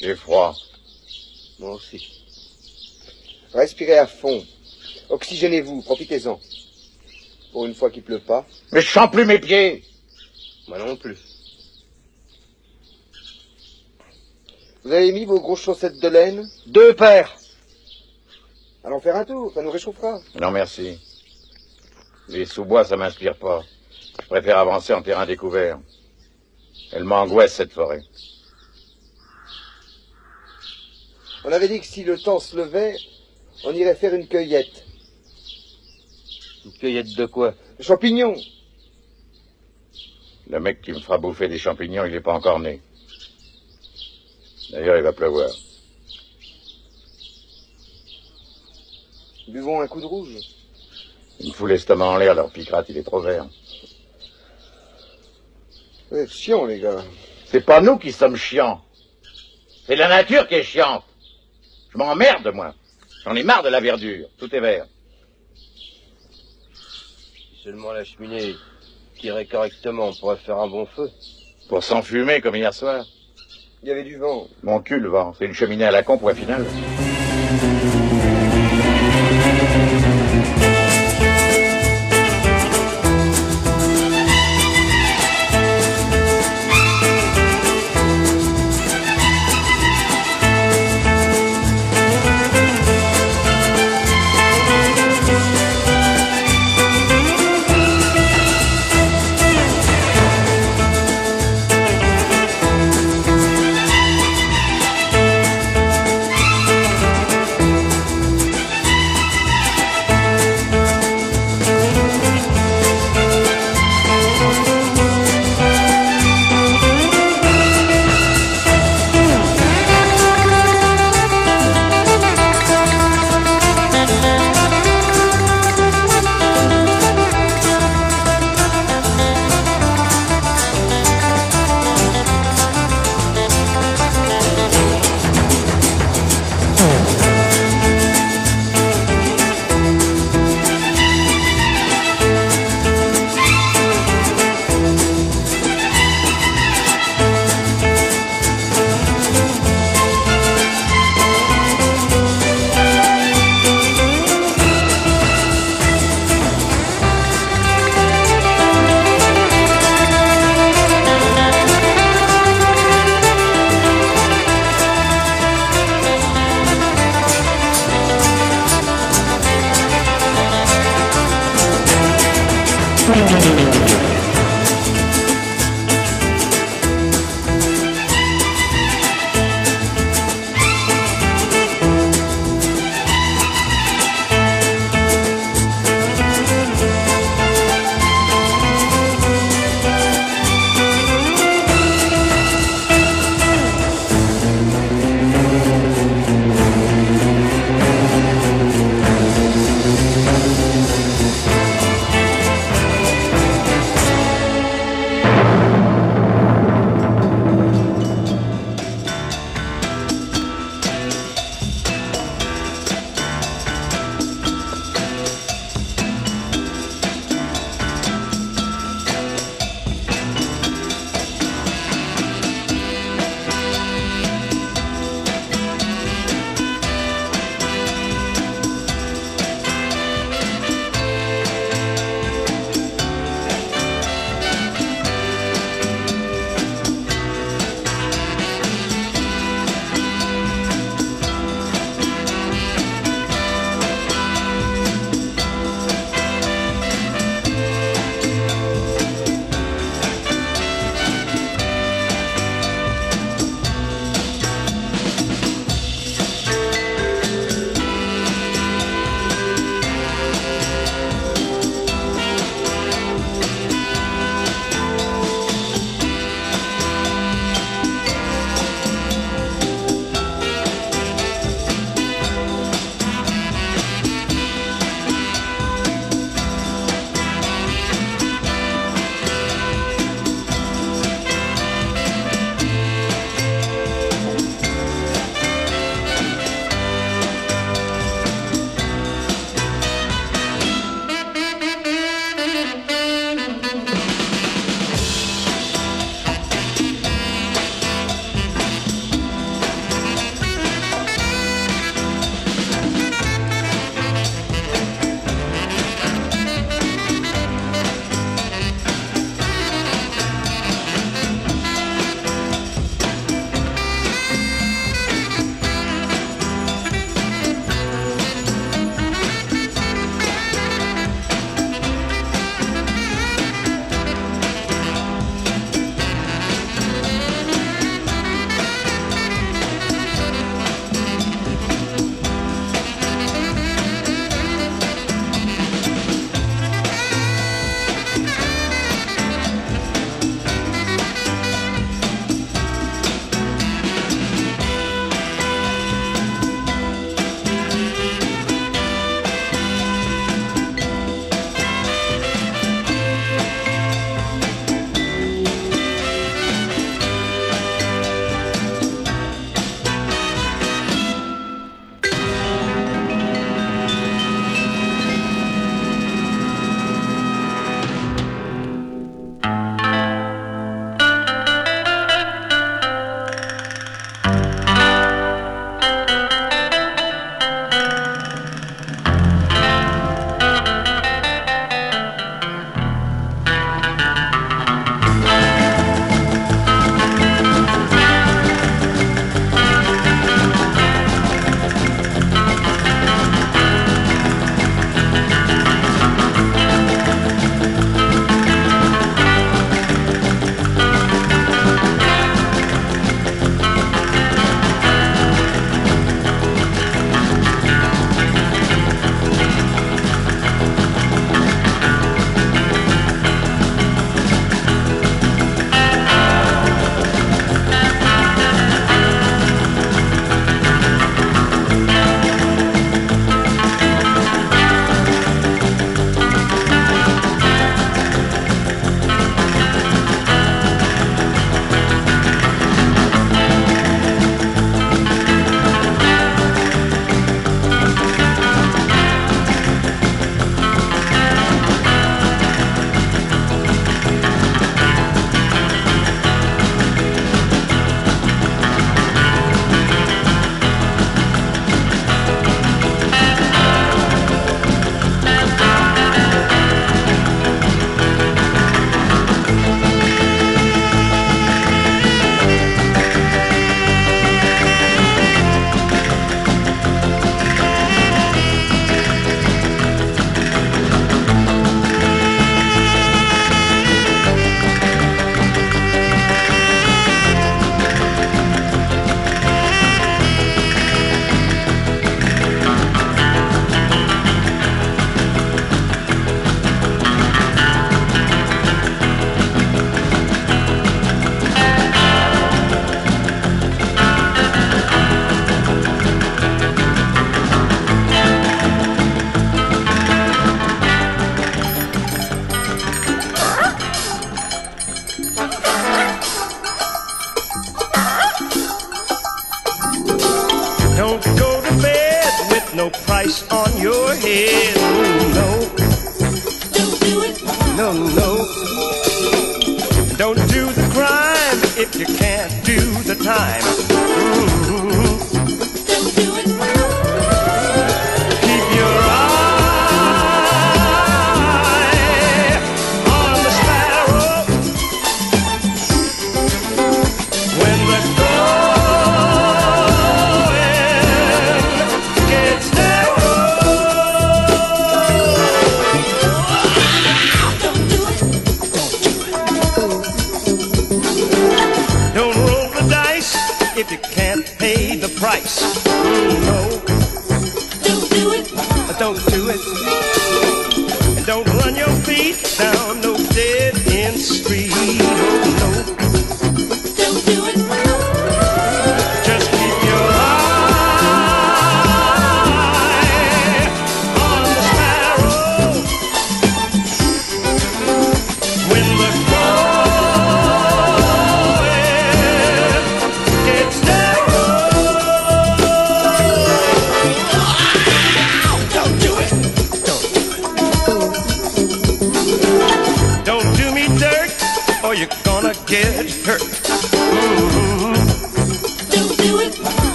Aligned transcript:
J'ai 0.00 0.14
froid. 0.14 0.54
Moi 1.58 1.72
aussi. 1.72 2.06
Respirez 3.52 3.98
à 3.98 4.06
fond. 4.06 4.44
Oxygénez-vous, 5.08 5.82
profitez-en. 5.82 6.38
Pour 7.52 7.66
une 7.66 7.74
fois 7.74 7.90
qu'il 7.90 8.02
pleut 8.02 8.20
pas. 8.20 8.46
Mais 8.72 8.82
je 8.82 8.90
sens 8.90 9.10
plus 9.10 9.24
mes 9.24 9.38
pieds. 9.38 9.84
Moi 10.68 10.78
non 10.78 10.96
plus. 10.96 11.18
Vous 14.84 14.92
avez 14.92 15.10
mis 15.12 15.24
vos 15.24 15.40
grosses 15.40 15.62
chaussettes 15.62 15.98
de 15.98 16.08
laine? 16.08 16.48
Deux 16.66 16.94
paires. 16.94 17.36
Allons 18.84 19.00
faire 19.00 19.16
un 19.16 19.24
tour, 19.24 19.52
ça 19.52 19.62
nous 19.62 19.70
réchauffera. 19.70 20.20
Non, 20.40 20.52
merci. 20.52 20.98
Les 22.28 22.44
sous-bois, 22.44 22.84
ça 22.84 22.96
m'inspire 22.96 23.36
pas. 23.36 23.64
Je 24.22 24.26
préfère 24.28 24.58
avancer 24.58 24.92
en 24.92 25.02
terrain 25.02 25.26
découvert. 25.26 25.80
Elle 26.92 27.02
m'angoisse, 27.04 27.54
cette 27.54 27.72
forêt. 27.72 28.02
On 31.46 31.52
avait 31.52 31.68
dit 31.68 31.78
que 31.78 31.86
si 31.86 32.02
le 32.02 32.18
temps 32.18 32.40
se 32.40 32.56
levait, 32.56 32.96
on 33.62 33.72
irait 33.72 33.94
faire 33.94 34.12
une 34.12 34.26
cueillette. 34.26 34.84
Une 36.64 36.72
cueillette 36.72 37.14
de 37.14 37.24
quoi? 37.24 37.54
Champignons. 37.78 38.34
Le 40.50 40.58
mec 40.58 40.82
qui 40.82 40.90
me 40.90 40.98
fera 40.98 41.18
bouffer 41.18 41.46
des 41.46 41.58
champignons, 41.58 42.04
il 42.04 42.10
n'est 42.10 42.20
pas 42.20 42.32
encore 42.32 42.58
né. 42.58 42.82
D'ailleurs, 44.72 44.96
il 44.96 45.04
va 45.04 45.12
pleuvoir. 45.12 45.48
Buvons 49.46 49.80
un 49.80 49.86
coup 49.86 50.00
de 50.00 50.06
rouge. 50.06 50.36
Il 51.38 51.50
me 51.50 51.52
fout 51.52 51.68
l'estomac 51.68 52.06
en 52.06 52.16
l'air, 52.16 52.34
leur 52.34 52.50
picrate, 52.50 52.86
il 52.88 52.96
est 52.96 53.04
trop 53.04 53.20
vert. 53.20 53.46
Vous 56.10 56.16
êtes 56.16 56.32
chiants, 56.32 56.64
les 56.64 56.80
gars. 56.80 57.04
C'est 57.44 57.64
pas 57.64 57.80
nous 57.80 57.98
qui 57.98 58.10
sommes 58.10 58.34
chiants. 58.34 58.82
C'est 59.86 59.94
la 59.94 60.08
nature 60.08 60.48
qui 60.48 60.56
est 60.56 60.64
chiante. 60.64 61.04
Je 61.96 61.98
m'emmerde, 61.98 62.52
moi. 62.52 62.74
J'en 63.24 63.34
ai 63.34 63.42
marre 63.42 63.62
de 63.62 63.70
la 63.70 63.80
verdure. 63.80 64.28
Tout 64.38 64.54
est 64.54 64.60
vert. 64.60 64.84
Si 66.74 67.62
seulement 67.64 67.92
la 67.92 68.04
cheminée 68.04 68.54
tirait 69.18 69.46
correctement, 69.46 70.08
on 70.08 70.12
pourrait 70.12 70.36
faire 70.36 70.58
un 70.58 70.68
bon 70.68 70.84
feu. 70.84 71.08
Pour 71.70 71.82
s'enfumer 71.82 72.42
comme 72.42 72.54
hier 72.54 72.74
soir. 72.74 73.06
Il 73.82 73.88
y 73.88 73.92
avait 73.92 74.04
du 74.04 74.18
vent. 74.18 74.46
Mon 74.62 74.80
cul, 74.80 75.00
le 75.00 75.08
vent. 75.08 75.32
C'est 75.38 75.46
une 75.46 75.54
cheminée 75.54 75.86
à 75.86 75.90
la 75.90 76.02
con, 76.02 76.18
point 76.18 76.34
final. 76.34 76.66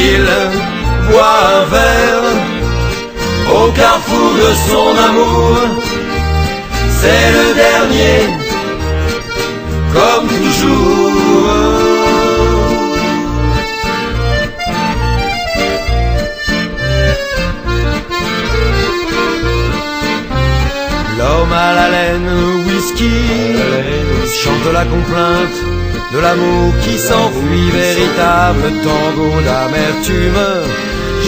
il 0.00 0.26
boit 1.08 1.38
un 1.56 1.64
verre 1.74 2.28
au 3.58 3.70
carrefour 3.72 4.30
de 4.42 4.50
son 4.68 4.90
amour. 5.08 5.56
C'est 6.98 7.26
le 7.38 7.46
dernier, 7.64 8.20
comme 9.94 10.28
toujours. 10.28 11.50
L'homme 21.18 21.52
à 21.52 21.74
la 21.74 21.88
laine, 21.90 22.30
whisky, 22.66 23.16
chante 24.42 24.72
la 24.72 24.84
complainte 24.84 25.79
de 26.12 26.18
l'amour 26.18 26.72
qui 26.82 26.98
s'enfuit, 26.98 27.70
véritable 27.70 28.64
tango 28.84 29.30
d'amertume. 29.46 30.44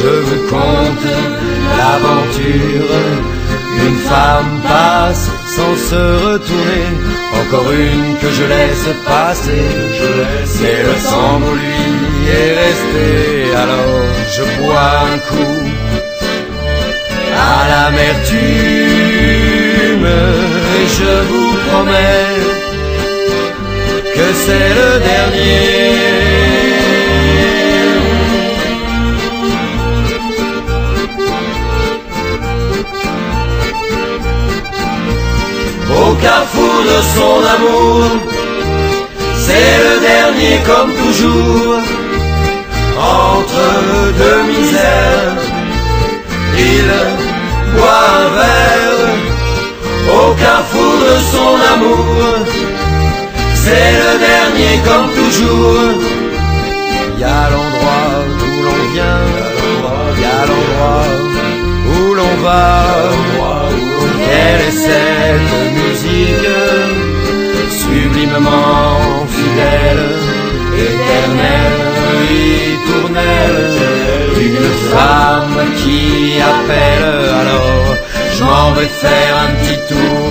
Je 0.00 0.12
vous 0.26 0.42
conte 0.48 1.08
l'aventure. 1.78 2.94
Une 3.86 4.00
femme 4.10 4.60
passe 4.68 5.30
sans 5.56 5.74
se 5.90 6.02
retourner, 6.26 6.88
encore 7.40 7.70
une 7.72 8.16
que 8.20 8.30
je 8.38 8.44
laisse 8.44 8.88
passer. 9.06 9.64
Je 9.98 10.08
laisse 10.20 10.60
le 10.88 10.96
sang 11.08 11.40
pour 11.40 11.54
lui 11.54 12.02
est 12.28 12.54
resté, 12.64 13.54
alors 13.62 13.94
je 14.34 14.42
bois 14.60 14.92
un 15.12 15.18
coup 15.28 15.60
à 17.36 17.58
l'amertume 17.70 18.42
et 20.78 20.86
je 20.98 21.12
vous 21.28 21.52
promets 21.68 22.71
que 24.14 24.32
c'est 24.44 24.68
le 24.80 24.90
dernier. 25.10 25.92
Au 36.00 36.14
carrefour 36.14 36.76
de 36.90 36.98
son 37.14 37.36
amour, 37.54 38.04
c'est 39.44 39.74
le 39.86 39.94
dernier 40.00 40.56
comme 40.66 40.92
toujours, 41.02 41.78
entre 42.98 43.66
deux 44.20 44.42
misères, 44.52 45.36
il 46.58 46.88
boit 47.74 48.06
un 48.20 48.28
verre 48.38 49.12
au 50.14 50.34
carrefour 50.34 50.94
de 51.06 51.14
son 51.32 51.52
amour. 51.74 52.71
C'est 53.64 53.92
le 54.02 54.12
dernier 54.30 54.74
comme 54.86 55.08
toujours. 55.20 56.02
Y 57.18 57.24
a 57.24 57.42
l'endroit 57.52 58.08
où 58.42 58.62
l'on 58.66 58.80
vient, 58.92 59.22
y 60.20 60.28
a 60.36 60.40
l'endroit 60.50 61.06
où 61.92 62.14
l'on 62.14 62.34
va. 62.42 62.72
Quelle 64.26 64.62
est 64.68 64.78
cette 64.86 65.52
musique 65.78 66.58
sublimement 67.82 69.26
fidèle, 69.36 70.06
éternelle, 70.86 71.82
ritournelle, 72.22 73.70
une 74.48 74.70
femme 74.90 75.58
qui 75.80 76.40
appelle 76.40 77.28
alors 77.40 77.96
je 78.34 78.44
m'en 78.44 78.72
vais 78.72 78.86
faire 78.86 79.36
un 79.44 79.50
petit 79.56 79.78
tour. 79.88 80.30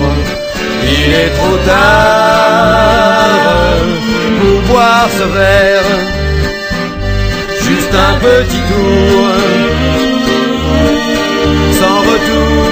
Il 0.84 1.12
est 1.14 1.30
trop 1.30 1.56
tard 1.66 3.28
pour 4.40 4.58
boire 4.62 5.08
ce 5.18 5.24
verre, 5.24 5.90
juste 7.62 7.94
un 7.94 8.14
petit 8.18 8.62
tour, 8.70 9.28
sans 11.78 11.98
retour. 12.00 12.62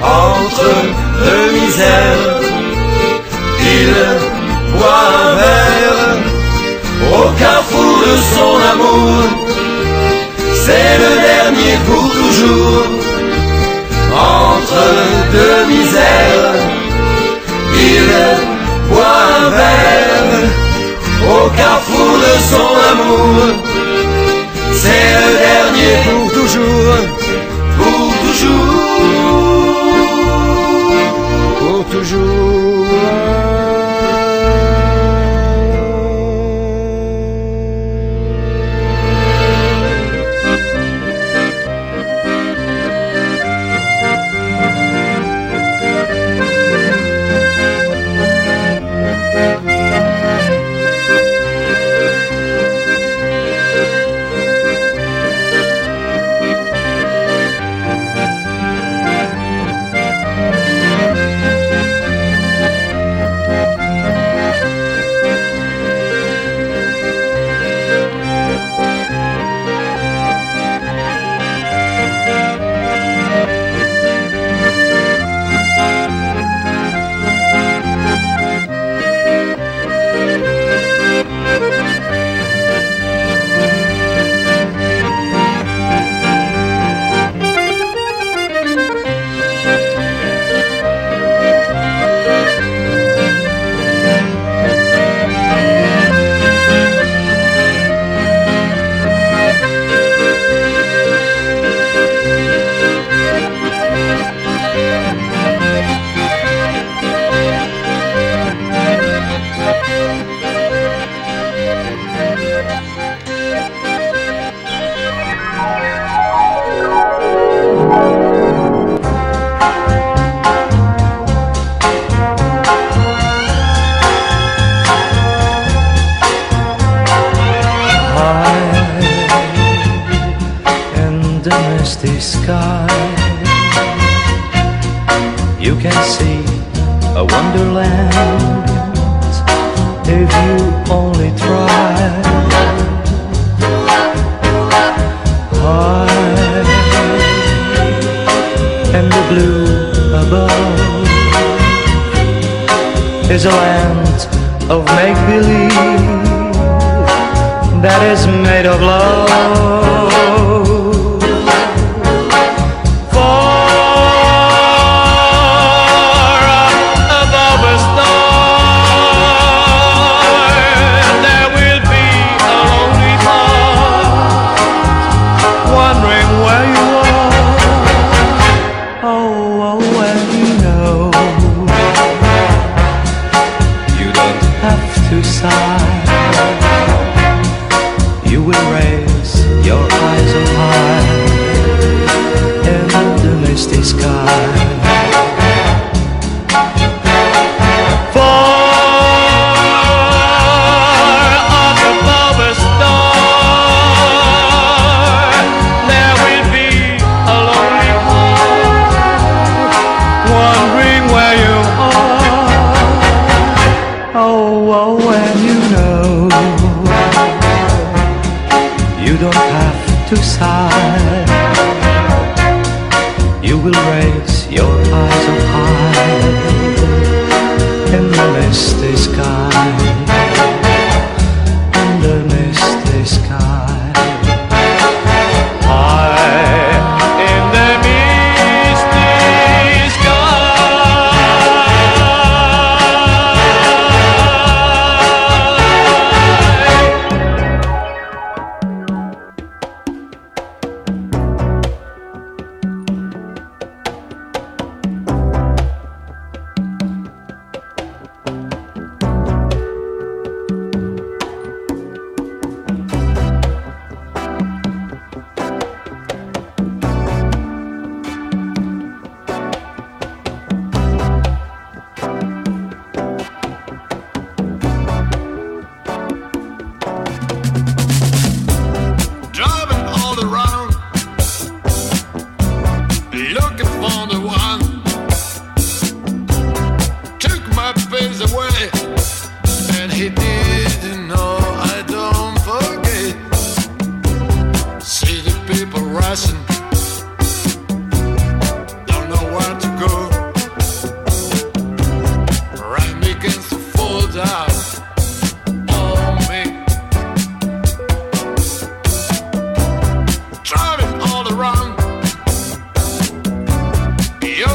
Entre 0.00 0.70
deux 1.24 1.46
misères, 1.52 2.37
au 7.12 7.30
carrefour 7.38 7.98
de 8.06 8.16
son 8.34 8.54
amour. 8.72 9.24
C'est 10.54 10.98
le 11.04 11.12
dernier 11.30 11.76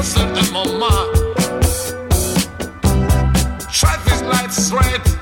innocent 0.04 0.38
and. 0.38 1.08
Traffic 3.72 4.22
lights, 4.28 4.72
red. 4.72 5.13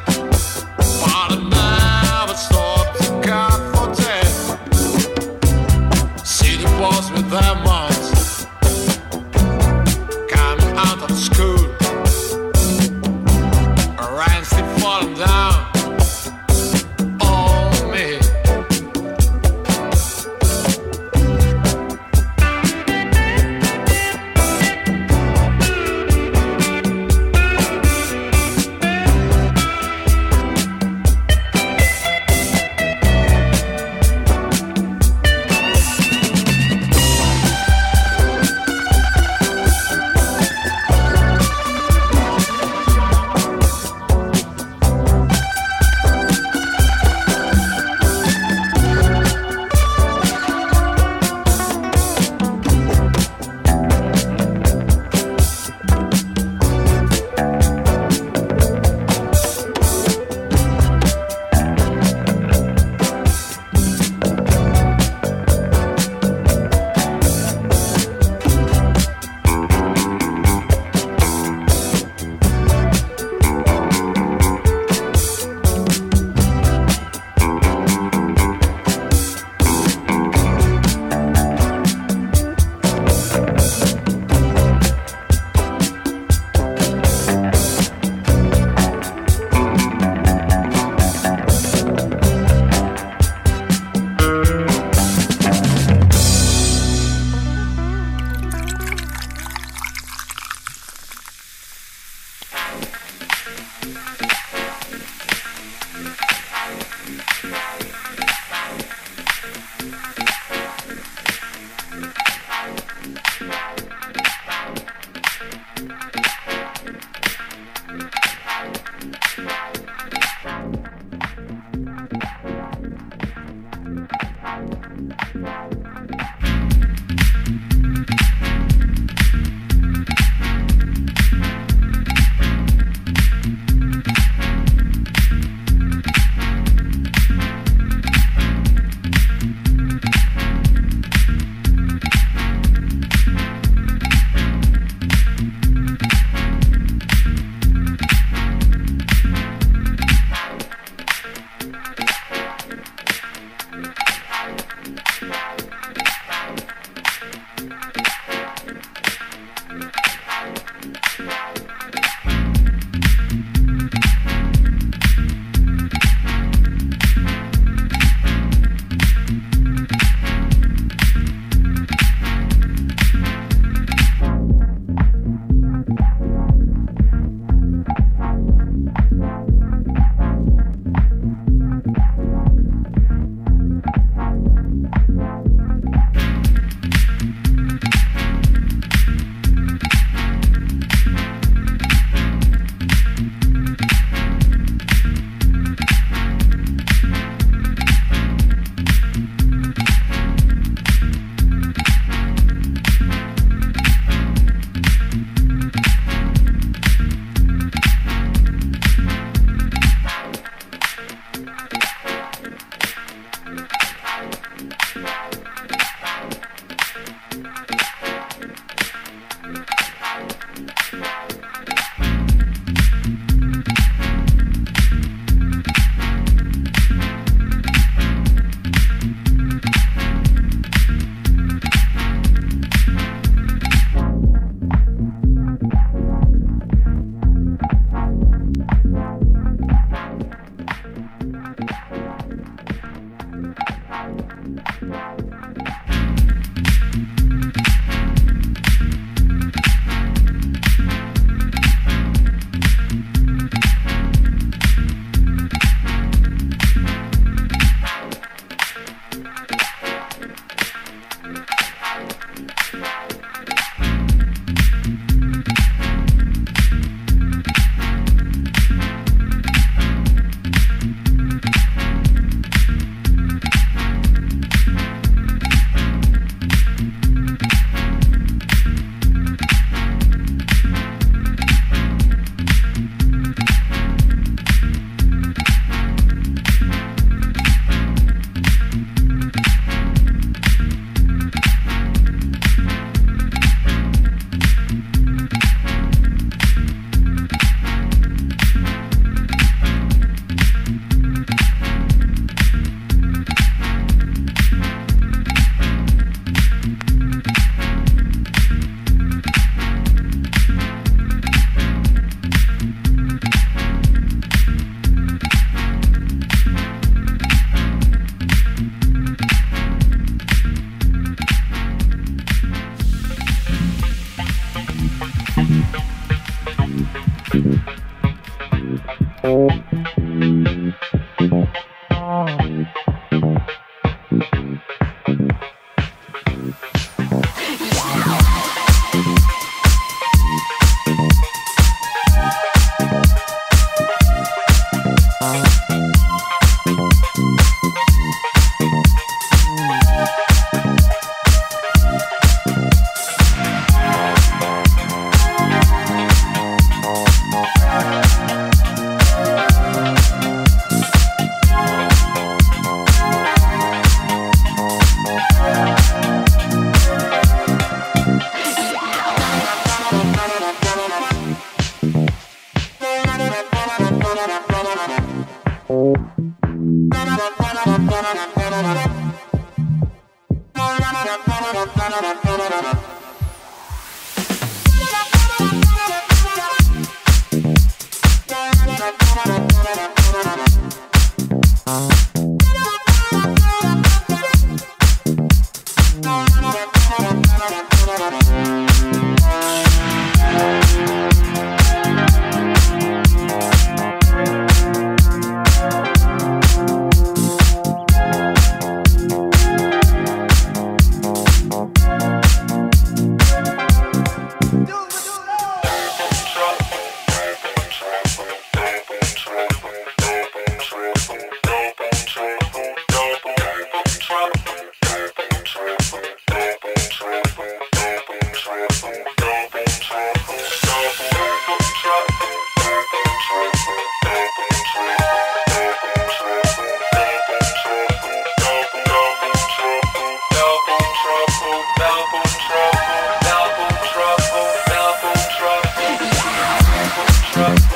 trust. 447.41 447.70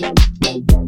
Thank 0.00 0.72
you. 0.72 0.83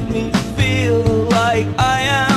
Make 0.00 0.12
me 0.12 0.30
feel 0.56 1.02
like 1.30 1.66
I 1.78 2.00
am 2.02 2.29